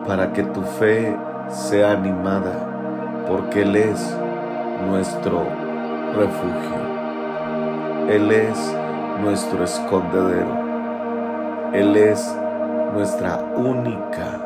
para 0.07 0.33
que 0.33 0.43
tu 0.43 0.61
fe 0.63 1.17
sea 1.49 1.93
animada, 1.93 3.25
porque 3.27 3.63
Él 3.63 3.75
es 3.77 4.17
nuestro 4.87 5.43
refugio. 6.15 6.85
Él 8.09 8.31
es 8.31 8.77
nuestro 9.23 9.65
escondedero. 9.65 10.65
Él 11.73 11.97
es 11.97 12.37
nuestra 12.93 13.39
única, 13.57 14.39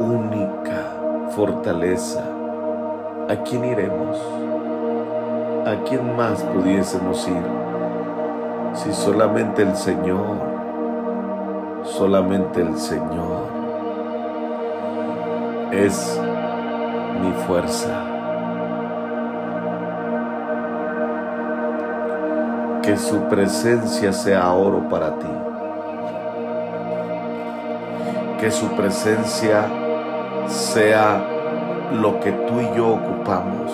única 0.00 1.30
fortaleza. 1.30 2.37
¿A 3.28 3.36
quién 3.44 3.62
iremos? 3.62 4.16
¿A 5.66 5.84
quién 5.86 6.16
más 6.16 6.42
pudiésemos 6.44 7.28
ir? 7.28 7.42
Si 8.72 8.90
solamente 8.94 9.60
el 9.60 9.76
Señor, 9.76 10.38
solamente 11.84 12.62
el 12.62 12.78
Señor. 12.78 13.58
es 15.72 16.18
mi 17.20 17.30
fuerza. 17.46 18.02
Que 22.82 22.96
su 22.96 23.20
presencia 23.28 24.10
sea 24.14 24.50
oro 24.54 24.88
para 24.88 25.18
ti. 25.18 25.26
Que 28.40 28.50
su 28.50 28.68
presencia 28.68 29.66
sea 30.46 31.37
lo 31.92 32.20
que 32.20 32.32
tú 32.32 32.60
y 32.60 32.76
yo 32.76 32.88
ocupamos. 32.88 33.72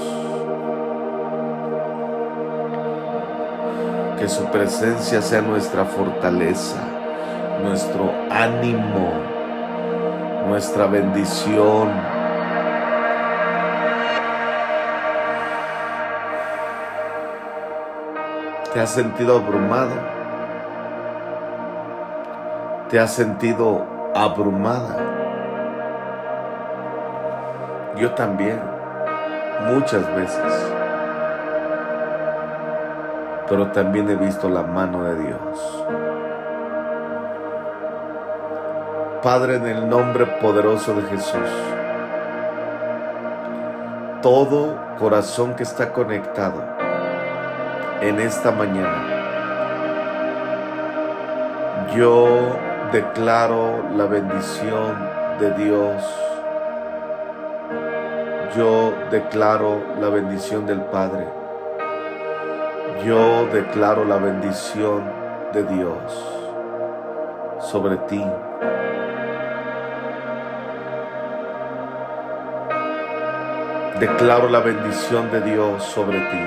Que 4.18 4.28
su 4.28 4.44
presencia 4.46 5.20
sea 5.20 5.42
nuestra 5.42 5.84
fortaleza, 5.84 6.80
nuestro 7.62 8.10
ánimo, 8.30 9.12
nuestra 10.48 10.86
bendición. 10.86 11.90
¿Te 18.72 18.80
has 18.80 18.90
sentido 18.90 19.36
abrumado? 19.36 19.94
¿Te 22.90 22.98
has 22.98 23.12
sentido 23.12 23.84
abrumada? 24.14 25.13
Yo 28.04 28.10
también, 28.10 28.60
muchas 29.72 30.06
veces. 30.14 30.72
Pero 33.48 33.68
también 33.68 34.10
he 34.10 34.14
visto 34.14 34.50
la 34.50 34.62
mano 34.62 35.04
de 35.04 35.24
Dios. 35.24 35.84
Padre, 39.22 39.56
en 39.56 39.66
el 39.68 39.88
nombre 39.88 40.26
poderoso 40.26 40.94
de 40.94 41.02
Jesús, 41.04 41.48
todo 44.20 44.78
corazón 44.98 45.54
que 45.54 45.62
está 45.62 45.90
conectado 45.90 46.62
en 48.02 48.20
esta 48.20 48.50
mañana, 48.50 49.02
yo 51.96 52.28
declaro 52.92 53.82
la 53.96 54.04
bendición 54.04 55.08
de 55.40 55.50
Dios. 55.52 56.33
Yo 58.56 58.92
declaro 59.10 59.82
la 60.00 60.08
bendición 60.10 60.64
del 60.64 60.80
Padre. 60.82 61.26
Yo 63.04 63.46
declaro 63.46 64.04
la 64.04 64.16
bendición 64.16 65.02
de 65.52 65.64
Dios 65.64 65.98
sobre 67.58 67.96
ti. 68.08 68.24
Declaro 73.98 74.48
la 74.48 74.60
bendición 74.60 75.32
de 75.32 75.40
Dios 75.40 75.82
sobre 75.82 76.20
ti. 76.20 76.46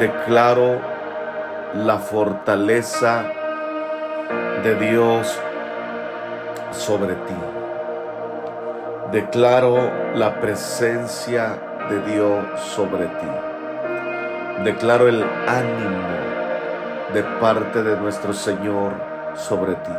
Declaro 0.00 0.80
la 1.74 1.98
fortaleza 1.98 3.24
de 4.64 4.74
Dios 4.74 5.38
sobre 6.72 7.14
ti. 7.14 7.55
Declaro 9.12 10.14
la 10.16 10.40
presencia 10.40 11.56
de 11.88 12.00
Dios 12.12 12.60
sobre 12.60 13.06
ti. 13.06 14.64
Declaro 14.64 15.06
el 15.06 15.22
ánimo 15.46 16.08
de 17.14 17.22
parte 17.40 17.84
de 17.84 17.96
nuestro 17.98 18.32
Señor 18.32 18.94
sobre 19.36 19.76
ti. 19.76 19.92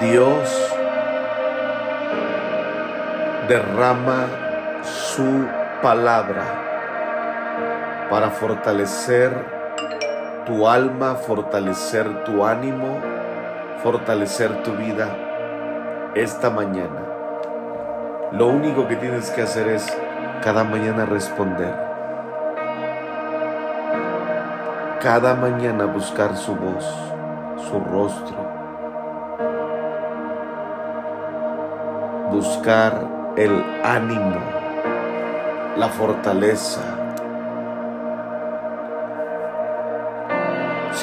Dios 0.00 0.72
derrama 3.48 4.26
su 4.82 5.46
palabra 5.82 6.42
para 8.10 8.30
fortalecer 8.30 9.30
tu 10.44 10.68
alma, 10.68 11.14
fortalecer 11.14 12.24
tu 12.24 12.44
ánimo, 12.44 13.15
fortalecer 13.82 14.62
tu 14.62 14.72
vida 14.72 15.08
esta 16.14 16.50
mañana. 16.50 17.02
Lo 18.32 18.48
único 18.48 18.88
que 18.88 18.96
tienes 18.96 19.30
que 19.30 19.42
hacer 19.42 19.68
es 19.68 19.86
cada 20.42 20.64
mañana 20.64 21.06
responder. 21.06 21.74
Cada 25.00 25.34
mañana 25.34 25.86
buscar 25.86 26.36
su 26.36 26.54
voz, 26.54 26.84
su 27.56 27.80
rostro. 27.80 28.56
buscar 32.36 33.34
el 33.36 33.64
ánimo, 33.82 34.36
la 35.76 35.88
fortaleza. 35.88 36.95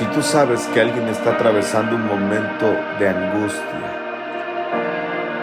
Si 0.03 0.09
tú 0.09 0.21
sabes 0.21 0.67
que 0.73 0.81
alguien 0.81 1.07
está 1.07 1.29
atravesando 1.29 1.95
un 1.95 2.05
momento 2.05 2.65
de 2.99 3.07
angustia, 3.07 3.63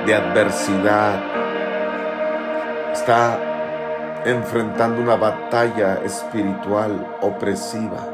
de 0.04 0.14
adversidad, 0.14 1.18
está 2.92 3.38
enfrentando 4.26 5.00
una 5.00 5.16
batalla 5.16 6.00
espiritual 6.04 7.16
opresiva, 7.22 8.06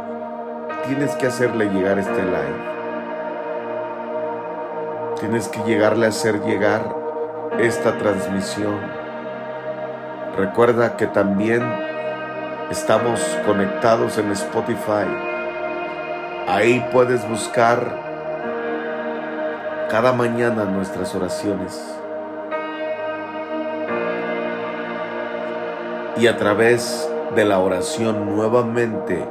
tienes 0.86 1.16
que 1.16 1.26
hacerle 1.26 1.68
llegar 1.68 1.98
este 1.98 2.22
live. 2.22 2.62
Tienes 5.18 5.48
que 5.48 5.58
llegarle 5.64 6.06
a 6.06 6.10
hacer 6.10 6.40
llegar 6.42 6.94
esta 7.58 7.98
transmisión. 7.98 8.78
Recuerda 10.36 10.96
que 10.96 11.08
también 11.08 11.64
estamos 12.70 13.20
conectados 13.44 14.16
en 14.18 14.30
Spotify. 14.30 15.25
Ahí 16.48 16.86
puedes 16.92 17.28
buscar 17.28 18.06
cada 19.90 20.12
mañana 20.12 20.64
nuestras 20.64 21.12
oraciones. 21.16 21.76
Y 26.16 26.28
a 26.28 26.36
través 26.36 27.10
de 27.34 27.44
la 27.44 27.58
oración 27.58 28.36
nuevamente 28.36 29.26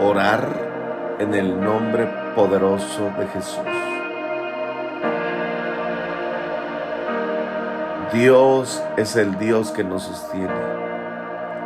orar 0.00 1.16
en 1.18 1.34
el 1.34 1.60
nombre 1.60 2.08
poderoso 2.36 3.10
de 3.18 3.26
Jesús. 3.26 3.58
Dios 8.12 8.80
es 8.96 9.16
el 9.16 9.38
Dios 9.38 9.72
que 9.72 9.82
nos 9.82 10.04
sostiene, 10.04 10.54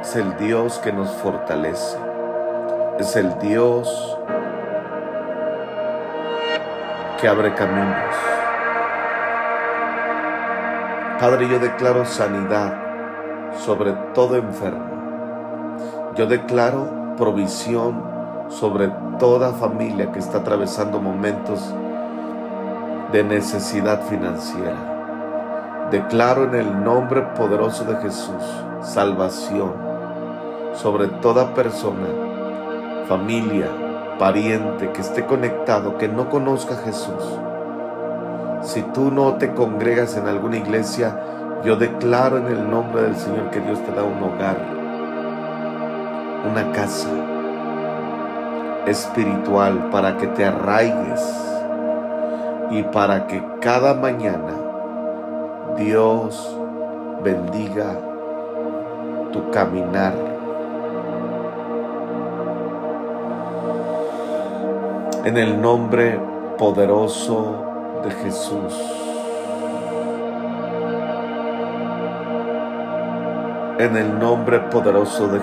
es 0.01 0.17
el 0.17 0.35
Dios 0.39 0.79
que 0.79 0.93
nos 0.93 1.11
fortalece, 1.11 1.99
es 2.99 3.17
el 3.17 3.39
Dios 3.39 4.19
que 7.25 7.29
abre 7.29 7.55
caminos. 7.55 8.15
Padre, 11.19 11.49
yo 11.49 11.59
declaro 11.59 12.05
sanidad 12.05 12.75
sobre 13.65 13.93
todo 14.13 14.37
enfermo. 14.37 16.13
Yo 16.17 16.27
declaro 16.27 17.15
provisión 17.17 18.05
sobre 18.51 18.89
toda 19.19 19.55
familia 19.55 20.13
que 20.13 20.19
está 20.19 20.37
atravesando 20.41 21.01
momentos 21.01 21.75
de 23.11 23.25
necesidad 23.25 24.03
financiera. 24.03 25.89
Declaro 25.91 26.45
en 26.45 26.57
el 26.57 26.85
nombre 26.85 27.23
poderoso 27.23 27.85
de 27.85 27.97
Jesús 28.03 28.45
salvación 28.83 29.73
sobre 30.75 31.09
toda 31.09 31.55
persona, 31.55 32.07
familia, 33.09 33.84
pariente 34.19 34.91
que 34.93 35.01
esté 35.01 35.25
conectado, 35.25 35.99
que 35.99 36.09
no 36.09 36.31
conozca 36.31 36.75
a 36.75 36.79
Jesús. 36.79 37.39
Si 38.63 38.83
tú 38.83 39.11
no 39.11 39.35
te 39.35 39.53
congregas 39.53 40.17
en 40.17 40.27
alguna 40.27 40.57
iglesia, 40.57 41.19
yo 41.65 41.77
declaro 41.77 42.39
en 42.39 42.47
el 42.47 42.71
nombre 42.71 43.03
del 43.03 43.17
Señor 43.17 43.51
que 43.51 43.61
Dios 43.61 43.79
te 43.85 43.93
da 43.93 44.03
un 44.03 44.23
hogar, 44.23 44.59
una 46.51 46.73
casa 46.73 47.09
espiritual 48.87 49.91
para 49.91 50.17
que 50.17 50.27
te 50.29 50.45
arraigues 50.45 51.23
y 52.71 52.83
para 52.83 53.27
que 53.27 53.43
cada 53.61 53.95
mañana 53.95 54.53
Dios 55.77 56.57
bendiga 57.23 57.97
tu 59.33 59.51
caminar. 59.51 60.24
En 65.25 65.39
el 65.39 65.59
nombre 65.59 66.21
poderoso 66.59 67.65
de 68.05 68.11
Jesús. 68.11 68.75
En 73.79 73.97
el 73.97 74.19
nombre 74.19 74.61
poderoso 74.61 75.29
de 75.29 75.41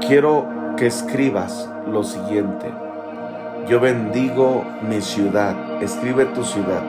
Quiero 0.00 0.44
que 0.76 0.88
escribas 0.88 1.70
lo 1.86 2.02
siguiente. 2.02 2.72
Yo 3.68 3.78
bendigo 3.78 4.64
mi 4.82 5.00
ciudad. 5.00 5.54
Escribe 5.80 6.24
tu 6.24 6.42
ciudad. 6.42 6.82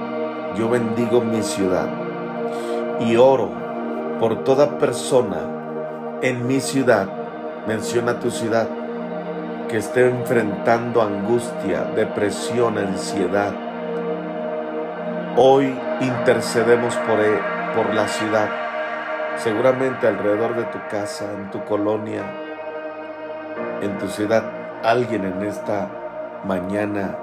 Yo 0.58 0.71
bendigo 0.71 1.21
mi 1.21 1.43
ciudad. 1.43 1.88
Y 2.99 3.15
oro 3.15 3.52
por 4.19 4.43
toda 4.43 4.80
persona 4.80 5.38
en 6.23 6.47
mi 6.47 6.60
ciudad. 6.60 7.08
Menciona 7.67 8.19
tu 8.19 8.32
ciudad. 8.32 8.78
Que 9.69 9.77
esté 9.77 10.10
enfrentando 10.10 10.99
angustia, 10.99 11.84
depresión, 11.95 12.79
ansiedad. 12.79 13.53
Hoy 15.38 15.79
intercedemos 16.01 16.95
por, 16.95 17.19
e, 17.19 17.39
por 17.75 17.93
la 17.93 18.08
ciudad. 18.08 18.49
Seguramente 19.38 20.08
alrededor 20.08 20.55
de 20.55 20.63
tu 20.63 20.79
casa, 20.89 21.25
en 21.32 21.51
tu 21.51 21.63
colonia, 21.65 22.23
en 23.82 23.95
tu 23.99 24.08
ciudad, 24.08 24.43
alguien 24.84 25.23
en 25.25 25.43
esta 25.43 25.88
mañana 26.45 27.15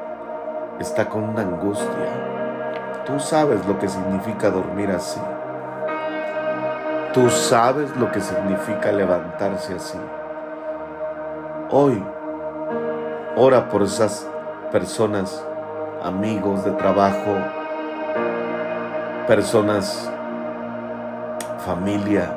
está 0.79 1.09
con 1.09 1.25
una 1.25 1.43
angustia. 1.43 3.05
Tú 3.05 3.19
sabes 3.19 3.67
lo 3.67 3.77
que 3.79 3.89
significa 3.89 4.51
dormir 4.51 4.91
así. 4.93 5.21
Tú 7.13 7.29
sabes 7.29 7.97
lo 7.97 8.13
que 8.13 8.21
significa 8.21 8.93
levantarse 8.93 9.75
así. 9.75 9.99
Hoy, 11.71 12.03
ora 13.39 13.69
por 13.69 13.83
esas 13.83 14.27
personas, 14.73 15.45
amigos 16.03 16.65
de 16.65 16.71
trabajo, 16.73 17.37
personas, 19.29 20.11
familia. 21.65 22.33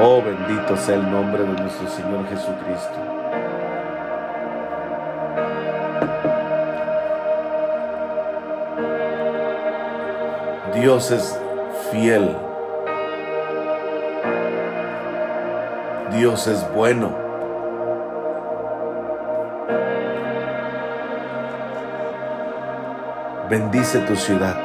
Oh, 0.00 0.20
bendito 0.20 0.76
sea 0.76 0.96
el 0.96 1.08
nombre 1.08 1.44
de 1.44 1.52
nuestro 1.52 1.88
Señor 1.88 2.26
Jesucristo. 2.26 2.98
Dios 10.74 11.12
es 11.12 11.40
fiel. 11.92 12.36
Dios 16.10 16.48
es 16.48 16.74
bueno. 16.74 17.21
Bendice 23.52 23.98
tu 23.98 24.16
ciudad. 24.16 24.56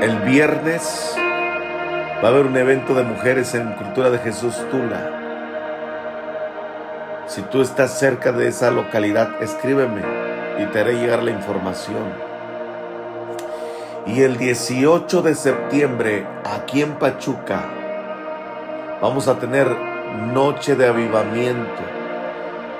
El 0.00 0.20
viernes 0.20 1.16
va 1.18 2.28
a 2.28 2.30
haber 2.30 2.46
un 2.46 2.56
evento 2.56 2.94
de 2.94 3.02
mujeres 3.02 3.56
en 3.56 3.72
Cultura 3.72 4.08
de 4.08 4.18
Jesús 4.20 4.54
Tula. 4.70 5.10
Si 7.26 7.42
tú 7.42 7.60
estás 7.60 7.98
cerca 7.98 8.30
de 8.30 8.46
esa 8.46 8.70
localidad, 8.70 9.42
escríbeme 9.42 10.02
y 10.60 10.66
te 10.66 10.78
haré 10.78 10.92
llegar 10.92 11.24
la 11.24 11.32
información. 11.32 12.04
Y 14.06 14.22
el 14.22 14.36
18 14.36 15.20
de 15.20 15.34
septiembre, 15.34 16.28
aquí 16.44 16.82
en 16.82 16.92
Pachuca, 17.00 17.64
vamos 19.02 19.26
a 19.26 19.40
tener 19.40 19.66
noche 20.32 20.76
de 20.76 20.86
avivamiento. 20.86 21.82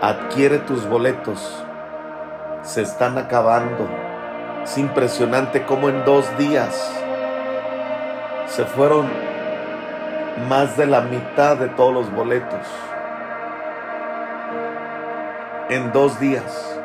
Adquiere 0.00 0.59
tus 0.59 0.87
boletos. 0.88 1.64
Se 2.62 2.83
están 2.83 3.18
acabando. 3.18 4.10
Es 4.64 4.79
impresionante 4.79 5.64
cómo 5.64 5.88
en 5.88 6.05
dos 6.05 6.27
días 6.38 6.92
se 8.46 8.64
fueron 8.64 9.09
más 10.49 10.77
de 10.77 10.87
la 10.87 11.01
mitad 11.01 11.57
de 11.57 11.68
todos 11.68 11.92
los 11.92 12.12
boletos. 12.12 12.66
En 15.68 15.92
dos 15.92 16.18
días. 16.20 16.79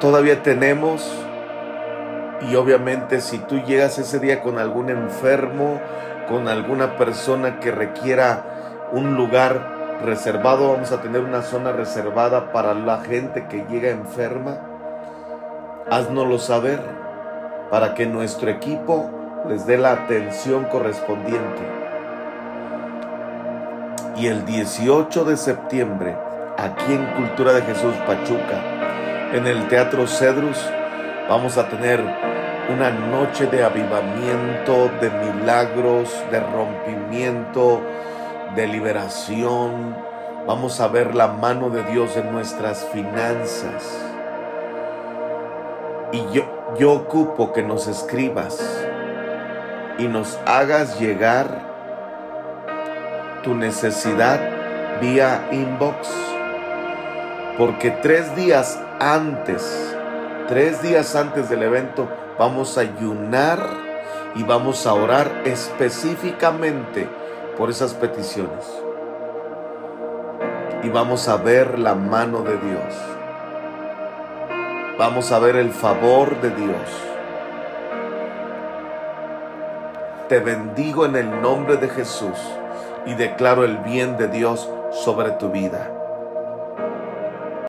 Todavía 0.00 0.42
tenemos, 0.42 1.10
y 2.42 2.56
obviamente 2.56 3.20
si 3.20 3.38
tú 3.38 3.62
llegas 3.62 3.98
ese 3.98 4.18
día 4.18 4.42
con 4.42 4.58
algún 4.58 4.90
enfermo, 4.90 5.80
con 6.28 6.48
alguna 6.48 6.96
persona 6.96 7.58
que 7.58 7.70
requiera 7.70 8.44
un 8.92 9.16
lugar 9.16 9.73
reservado, 10.02 10.72
vamos 10.72 10.92
a 10.92 11.00
tener 11.00 11.22
una 11.22 11.42
zona 11.42 11.72
reservada 11.72 12.52
para 12.52 12.74
la 12.74 12.98
gente 12.98 13.46
que 13.48 13.64
llega 13.70 13.90
enferma. 13.90 14.58
Haznoslo 15.90 16.38
saber 16.38 16.80
para 17.70 17.94
que 17.94 18.06
nuestro 18.06 18.50
equipo 18.50 19.10
les 19.48 19.66
dé 19.66 19.78
la 19.78 19.92
atención 19.92 20.64
correspondiente. 20.64 21.62
Y 24.16 24.28
el 24.28 24.46
18 24.46 25.24
de 25.24 25.36
septiembre, 25.36 26.16
aquí 26.56 26.92
en 26.92 27.04
Cultura 27.14 27.52
de 27.52 27.62
Jesús 27.62 27.94
Pachuca, 28.06 28.62
en 29.32 29.46
el 29.46 29.66
Teatro 29.68 30.06
Cedrus, 30.06 30.64
vamos 31.28 31.58
a 31.58 31.68
tener 31.68 32.00
una 32.72 32.90
noche 32.90 33.46
de 33.46 33.64
avivamiento, 33.64 34.90
de 35.00 35.10
milagros, 35.10 36.14
de 36.30 36.40
rompimiento, 36.40 37.82
de 38.54 38.66
liberación. 38.68 39.96
Vamos 40.46 40.80
a 40.80 40.88
ver 40.88 41.14
la 41.14 41.28
mano 41.28 41.70
de 41.70 41.82
Dios 41.84 42.16
en 42.16 42.32
nuestras 42.32 42.84
finanzas. 42.92 43.90
Y 46.12 46.22
yo, 46.32 46.44
yo 46.78 46.92
ocupo 46.92 47.52
que 47.52 47.62
nos 47.62 47.86
escribas 47.88 48.86
y 49.98 50.06
nos 50.06 50.38
hagas 50.46 51.00
llegar 51.00 51.46
tu 53.42 53.54
necesidad 53.54 54.40
vía 55.00 55.48
inbox. 55.50 56.08
Porque 57.58 57.90
tres 57.90 58.34
días 58.36 58.80
antes, 59.00 59.96
tres 60.48 60.82
días 60.82 61.16
antes 61.16 61.48
del 61.48 61.62
evento, 61.62 62.08
vamos 62.38 62.78
a 62.78 62.82
ayunar 62.82 63.60
y 64.34 64.42
vamos 64.42 64.86
a 64.86 64.94
orar 64.94 65.42
específicamente 65.44 67.08
por 67.56 67.70
esas 67.70 67.94
peticiones. 67.94 68.64
Y 70.82 70.88
vamos 70.88 71.28
a 71.28 71.36
ver 71.36 71.78
la 71.78 71.94
mano 71.94 72.42
de 72.42 72.56
Dios. 72.58 72.94
Vamos 74.98 75.32
a 75.32 75.38
ver 75.38 75.56
el 75.56 75.70
favor 75.70 76.40
de 76.40 76.50
Dios. 76.50 76.88
Te 80.28 80.40
bendigo 80.40 81.06
en 81.06 81.16
el 81.16 81.42
nombre 81.42 81.76
de 81.76 81.88
Jesús 81.88 82.38
y 83.06 83.14
declaro 83.14 83.64
el 83.64 83.78
bien 83.78 84.16
de 84.16 84.28
Dios 84.28 84.68
sobre 84.92 85.30
tu 85.32 85.50
vida. 85.50 86.03